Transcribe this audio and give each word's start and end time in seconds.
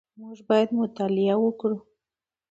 موږ 0.19 0.37
باید 0.49 0.69
مطالعه 0.79 1.35
وکړو 1.39 1.77